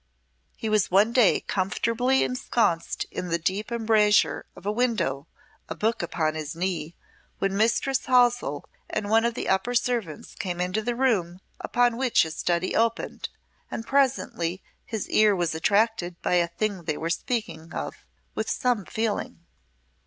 He 0.57 0.67
was 0.67 0.89
one 0.89 1.13
day 1.13 1.41
comfortably 1.41 2.23
ensconced 2.23 3.05
in 3.11 3.27
the 3.27 3.37
deep 3.37 3.71
embrasure 3.71 4.47
of 4.55 4.65
a 4.65 4.71
window, 4.71 5.27
a 5.69 5.75
book 5.75 6.01
upon 6.01 6.33
his 6.33 6.55
knee, 6.55 6.95
when 7.37 7.55
Mistress 7.55 8.07
Halsell 8.07 8.67
and 8.89 9.11
one 9.11 9.25
of 9.25 9.35
the 9.35 9.47
upper 9.47 9.75
servants 9.75 10.33
came 10.33 10.59
into 10.59 10.81
the 10.81 10.95
room 10.95 11.39
upon 11.59 11.97
which 11.97 12.23
his 12.23 12.35
study 12.35 12.75
opened, 12.75 13.29
and 13.69 13.85
presently 13.85 14.63
his 14.85 15.07
ear 15.07 15.35
was 15.35 15.53
attracted 15.53 16.19
by 16.23 16.33
a 16.33 16.47
thing 16.47 16.85
they 16.85 16.97
were 16.97 17.11
speaking 17.11 17.71
of 17.71 17.93
with 18.33 18.49
some 18.49 18.85
feeling. 18.85 19.45